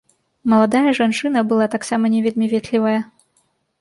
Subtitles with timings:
[0.53, 2.99] Маладая жанчына была таксама не вельмі ветлівая.